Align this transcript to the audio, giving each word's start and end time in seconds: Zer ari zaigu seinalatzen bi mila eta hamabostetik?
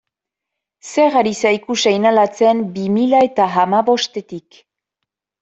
Zer 0.91 1.17
ari 1.19 1.33
zaigu 1.41 1.75
seinalatzen 1.83 2.65
bi 2.79 2.87
mila 2.97 3.21
eta 3.27 3.49
hamabostetik? 3.59 4.61